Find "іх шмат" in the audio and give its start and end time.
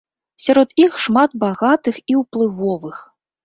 0.85-1.37